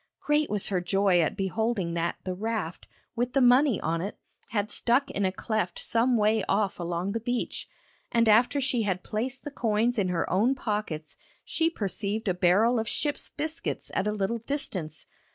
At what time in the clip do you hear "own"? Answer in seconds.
10.27-10.55